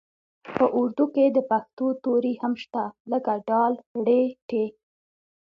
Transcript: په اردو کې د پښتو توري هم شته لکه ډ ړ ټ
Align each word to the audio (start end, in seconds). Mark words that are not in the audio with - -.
په 0.55 0.65
اردو 0.79 1.05
کې 1.15 1.25
د 1.35 1.37
پښتو 1.49 1.85
توري 2.03 2.33
هم 2.41 2.53
شته 2.63 2.83
لکه 3.11 3.31
ډ 3.47 3.49
ړ 4.05 4.07
ټ 4.47 4.49